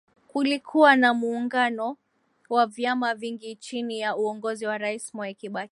Kulikuwa 0.27 0.95
na 0.95 1.13
muungano 1.13 1.97
wa 2.49 2.65
vyama 2.65 3.15
vingi 3.15 3.55
Chini 3.55 3.99
ya 3.99 4.15
uongozi 4.15 4.65
wa 4.65 4.77
Rais 4.77 5.13
Mwai 5.13 5.35
Kibaki 5.35 5.69